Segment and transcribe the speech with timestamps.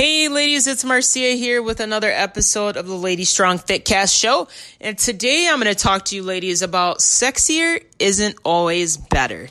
[0.00, 4.48] Hey, ladies, it's Marcia here with another episode of the Lady Strong Fitcast show.
[4.80, 9.50] And today I'm going to talk to you ladies about sexier isn't always better.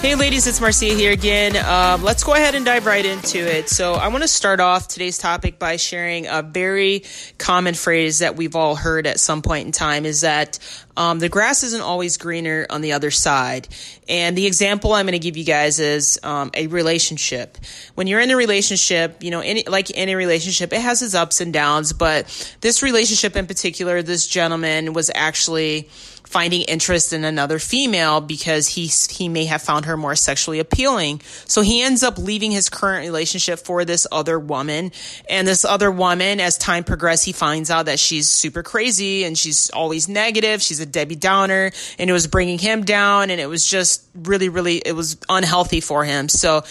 [0.00, 1.56] Hey, ladies, it's Marcia here again.
[1.56, 3.68] Um, let's go ahead and dive right into it.
[3.68, 7.04] So, I want to start off today's topic by sharing a very
[7.36, 10.58] common phrase that we've all heard at some point in time is that
[10.96, 13.68] um, the grass isn't always greener on the other side.
[14.08, 17.58] And the example I'm going to give you guys is um, a relationship.
[17.94, 21.42] When you're in a relationship, you know, any, like any relationship, it has its ups
[21.42, 25.90] and downs, but this relationship in particular, this gentleman was actually
[26.30, 31.20] finding interest in another female because he he may have found her more sexually appealing.
[31.46, 34.92] So he ends up leaving his current relationship for this other woman.
[35.28, 39.36] And this other woman, as time progresses, he finds out that she's super crazy and
[39.36, 40.62] she's always negative.
[40.62, 43.30] She's a Debbie Downer, and it was bringing him down.
[43.30, 46.28] And it was just really, really, it was unhealthy for him.
[46.28, 46.62] So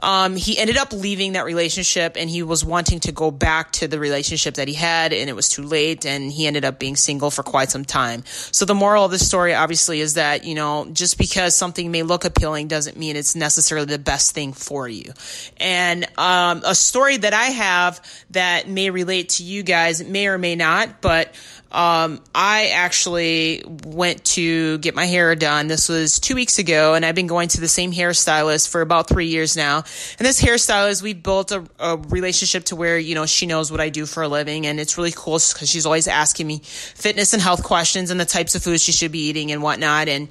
[0.00, 3.88] um, he ended up leaving that relationship, and he was wanting to go back to
[3.88, 6.06] the relationship that he had, and it was too late.
[6.06, 8.22] And he ended up being single for quite some time.
[8.52, 12.02] So the moral of the story obviously is that, you know, just because something may
[12.02, 15.12] look appealing doesn't mean it's necessarily the best thing for you.
[15.56, 20.38] And um, a story that I have that may relate to you guys, may or
[20.38, 21.34] may not, but
[21.70, 25.68] um, I actually went to get my hair done.
[25.68, 29.08] This was two weeks ago, and I've been going to the same hairstylist for about
[29.08, 29.84] three years now.
[30.18, 33.80] And this hairstylist, we've built a, a relationship to where, you know, she knows what
[33.80, 37.32] I do for a living, and it's really cool because she's always asking me fitness
[37.32, 40.08] and health questions and the types of foods she should be eating and whatnot.
[40.08, 40.28] And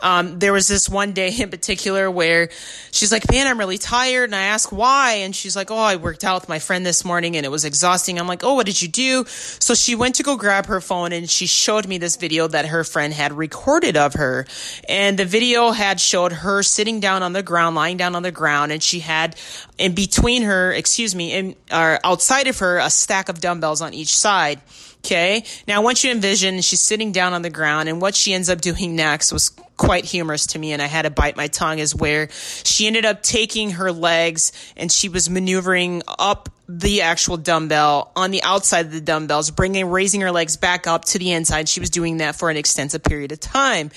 [0.00, 2.48] um, there was this one day in particular where
[2.90, 4.24] she's like, Man, I'm really tired.
[4.24, 5.14] And I ask why.
[5.22, 7.64] And she's like, Oh, I worked out with my friend this morning and it was
[7.64, 8.18] exhausting.
[8.18, 9.24] I'm like, Oh, what did you do?
[9.26, 12.66] So she went to go grab her phone and she showed me this video that
[12.66, 14.46] her friend had recorded of her.
[14.88, 18.32] And the video had showed her sitting down on the ground, lying down on the
[18.32, 19.36] ground, and she had
[19.78, 23.94] in between her, excuse me, in, or outside of her, a stack of dumbbells on
[23.94, 24.60] each side.
[24.98, 25.44] Okay.
[25.66, 28.60] Now, once you envision she's sitting down on the ground, and what she ends up
[28.60, 31.94] doing next was quite humorous to me, and I had to bite my tongue, is
[31.94, 38.12] where she ended up taking her legs and she was maneuvering up the actual dumbbell
[38.14, 41.66] on the outside of the dumbbells, bringing, raising her legs back up to the inside.
[41.68, 43.90] She was doing that for an extensive period of time.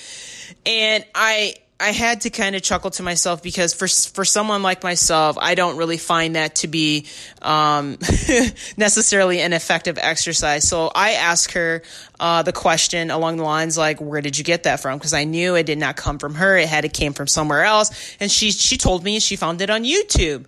[0.64, 4.84] And I, I had to kind of chuckle to myself because for for someone like
[4.84, 7.06] myself, I don't really find that to be
[7.42, 7.98] um,
[8.76, 10.66] necessarily an effective exercise.
[10.68, 11.82] So I asked her
[12.20, 15.24] uh, the question along the lines like, "Where did you get that from?" Because I
[15.24, 17.90] knew it did not come from her; it had it came from somewhere else.
[18.20, 20.46] And she she told me she found it on YouTube.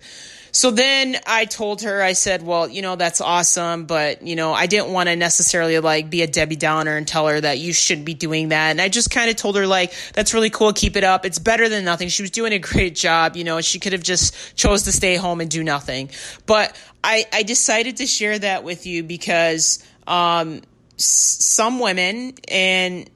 [0.55, 4.53] So then I told her, I said, well, you know, that's awesome, but, you know,
[4.53, 7.73] I didn't want to necessarily like be a Debbie Downer and tell her that you
[7.73, 8.69] shouldn't be doing that.
[8.71, 10.71] And I just kind of told her, like, that's really cool.
[10.71, 11.25] Keep it up.
[11.25, 12.07] It's better than nothing.
[12.07, 13.35] She was doing a great job.
[13.35, 16.09] You know, she could have just chose to stay home and do nothing.
[16.45, 16.73] But
[17.03, 20.61] I, I decided to share that with you because, um,
[20.95, 23.09] some women and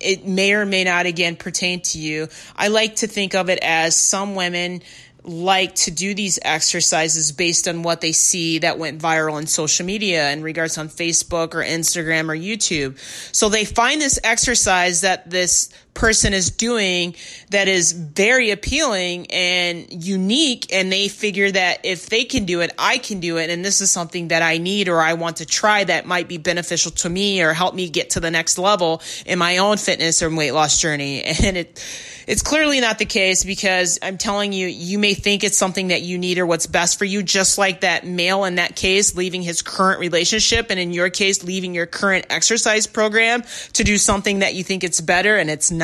[0.00, 2.28] it may or may not again pertain to you.
[2.54, 4.82] I like to think of it as some women
[5.24, 9.86] like to do these exercises based on what they see that went viral on social
[9.86, 12.98] media in regards on Facebook or Instagram or YouTube.
[13.34, 17.14] So they find this exercise that this person is doing
[17.50, 22.72] that is very appealing and unique and they figure that if they can do it
[22.78, 25.46] I can do it and this is something that I need or I want to
[25.46, 29.02] try that might be beneficial to me or help me get to the next level
[29.26, 31.84] in my own fitness or weight loss journey and it
[32.26, 36.02] it's clearly not the case because I'm telling you you may think it's something that
[36.02, 39.42] you need or what's best for you just like that male in that case leaving
[39.42, 43.42] his current relationship and in your case leaving your current exercise program
[43.74, 45.81] to do something that you think it's better and it's not.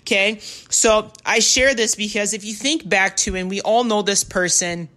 [0.00, 0.38] Okay.
[0.40, 4.24] So I share this because if you think back to, and we all know this
[4.24, 4.88] person,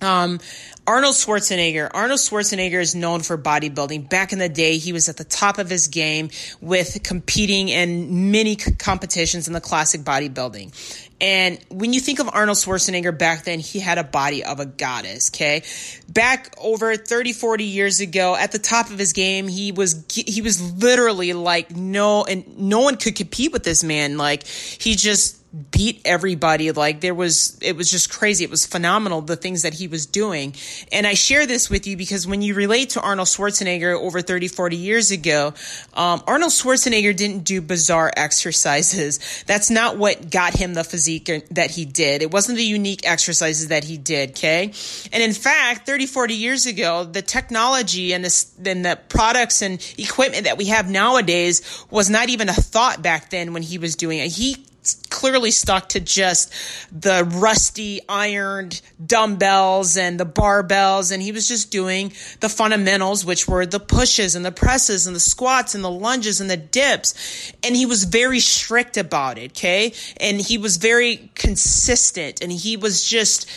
[0.00, 0.40] um,
[0.86, 1.90] Arnold Schwarzenegger.
[1.92, 4.08] Arnold Schwarzenegger is known for bodybuilding.
[4.08, 8.30] Back in the day, he was at the top of his game with competing in
[8.30, 10.72] many competitions in the classic bodybuilding.
[11.20, 14.66] And when you think of Arnold Schwarzenegger back then, he had a body of a
[14.66, 15.62] goddess, okay?
[16.08, 20.42] Back over 30, 40 years ago, at the top of his game, he was, he
[20.42, 24.18] was literally like no, and no one could compete with this man.
[24.18, 26.70] Like, he just, beat everybody.
[26.72, 28.44] Like there was, it was just crazy.
[28.44, 30.54] It was phenomenal, the things that he was doing.
[30.92, 34.48] And I share this with you because when you relate to Arnold Schwarzenegger over 30,
[34.48, 35.54] 40 years ago,
[35.94, 39.44] um, Arnold Schwarzenegger didn't do bizarre exercises.
[39.46, 42.22] That's not what got him the physique that he did.
[42.22, 44.30] It wasn't the unique exercises that he did.
[44.30, 44.72] Okay.
[45.12, 49.80] And in fact, 30, 40 years ago, the technology and the, and the products and
[49.98, 53.96] equipment that we have nowadays was not even a thought back then when he was
[53.96, 54.28] doing it.
[54.32, 54.66] He
[55.10, 56.52] clearly stuck to just
[56.92, 63.48] the rusty ironed dumbbells and the barbells and he was just doing the fundamentals which
[63.48, 67.52] were the pushes and the presses and the squats and the lunges and the dips.
[67.64, 69.92] And he was very strict about it okay?
[70.18, 73.48] And he was very consistent and he was just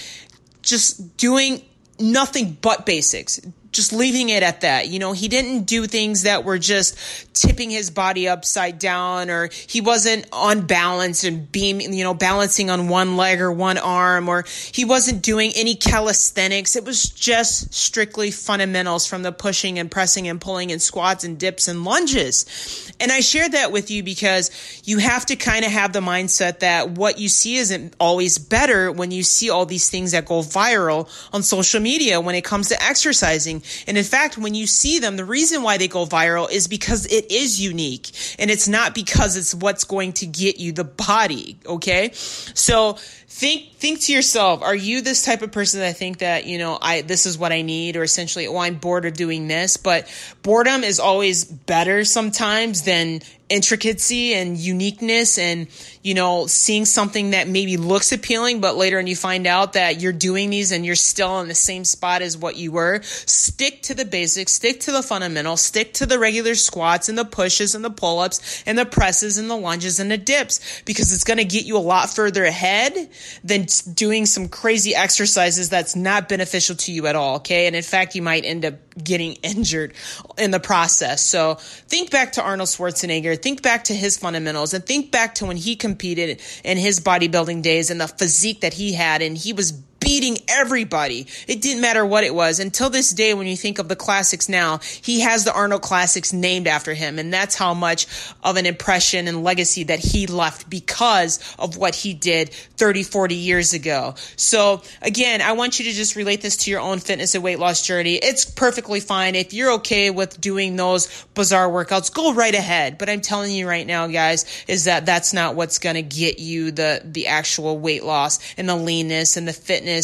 [0.61, 1.61] just doing
[1.99, 3.39] nothing but basics
[3.71, 4.87] just leaving it at that.
[4.87, 6.97] You know, he didn't do things that were just
[7.33, 12.69] tipping his body upside down or he wasn't on balance and beam, you know, balancing
[12.69, 16.75] on one leg or one arm or he wasn't doing any calisthenics.
[16.75, 21.37] It was just strictly fundamentals from the pushing and pressing and pulling and squats and
[21.37, 22.91] dips and lunges.
[22.99, 24.51] And I share that with you because
[24.83, 28.91] you have to kind of have the mindset that what you see isn't always better
[28.91, 32.69] when you see all these things that go viral on social media when it comes
[32.69, 36.49] to exercising and in fact, when you see them, the reason why they go viral
[36.49, 40.71] is because it is unique and it's not because it's what's going to get you
[40.71, 41.57] the body.
[41.65, 42.11] Okay.
[42.13, 46.57] So think, think to yourself, are you this type of person that think that, you
[46.57, 49.77] know, I, this is what I need or essentially, oh, I'm bored of doing this,
[49.77, 50.07] but
[50.43, 55.67] boredom is always better sometimes than intricacy and uniqueness and
[56.03, 59.99] you know seeing something that maybe looks appealing but later and you find out that
[59.99, 63.81] you're doing these and you're still in the same spot as what you were stick
[63.81, 67.73] to the basics stick to the fundamentals stick to the regular squats and the pushes
[67.73, 71.37] and the pull-ups and the presses and the lunges and the dips because it's going
[71.37, 73.09] to get you a lot further ahead
[73.43, 77.65] than doing some crazy exercises that's not beneficial to you at all okay?
[77.65, 79.93] And in fact you might end up getting injured
[80.37, 81.23] in the process.
[81.23, 83.41] So think back to arnold schwarzenegger.
[83.41, 87.61] Think back to his fundamentals and think back to when he competed in his bodybuilding
[87.61, 89.21] days and the physique that he had.
[89.21, 89.73] And he was
[90.09, 91.27] beating everybody.
[91.47, 92.59] It didn't matter what it was.
[92.59, 96.33] Until this day, when you think of the classics now, he has the Arnold Classics
[96.33, 97.19] named after him.
[97.19, 98.07] And that's how much
[98.43, 103.35] of an impression and legacy that he left because of what he did 30, 40
[103.35, 104.15] years ago.
[104.35, 107.59] So again, I want you to just relate this to your own fitness and weight
[107.59, 108.15] loss journey.
[108.15, 109.35] It's perfectly fine.
[109.35, 112.97] If you're okay with doing those bizarre workouts, go right ahead.
[112.97, 116.39] But I'm telling you right now, guys, is that that's not what's going to get
[116.39, 119.98] you the, the actual weight loss and the leanness and the fitness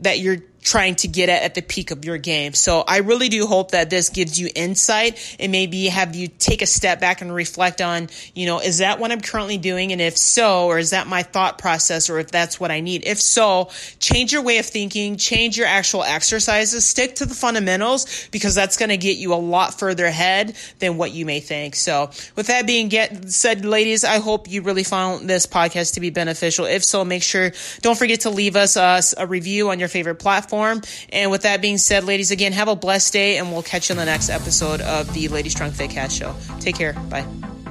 [0.00, 2.54] that you're trying to get at at the peak of your game.
[2.54, 6.62] So I really do hope that this gives you insight and maybe have you take
[6.62, 9.92] a step back and reflect on, you know, is that what I'm currently doing?
[9.92, 13.04] And if so, or is that my thought process or if that's what I need?
[13.04, 18.28] If so, change your way of thinking, change your actual exercises, stick to the fundamentals
[18.30, 21.74] because that's going to get you a lot further ahead than what you may think.
[21.74, 26.00] So with that being get, said, ladies, I hope you really found this podcast to
[26.00, 26.66] be beneficial.
[26.66, 27.50] If so, make sure,
[27.80, 30.82] don't forget to leave us uh, a review on your favorite platform platform.
[31.10, 33.94] And with that being said, ladies, again, have a blessed day, and we'll catch you
[33.94, 36.34] in the next episode of the Lady Strong Fitcast Show.
[36.60, 36.92] Take care.
[36.92, 37.26] Bye.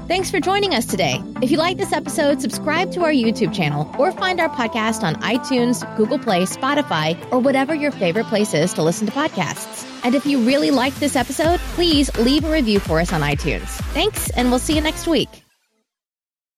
[0.08, 1.22] Thanks for joining us today.
[1.42, 5.16] If you like this episode, subscribe to our YouTube channel or find our podcast on
[5.22, 9.88] iTunes, Google Play, Spotify, or whatever your favorite place is to listen to podcasts.
[10.04, 13.68] And if you really liked this episode, please leave a review for us on iTunes.
[13.94, 15.41] Thanks, and we'll see you next week.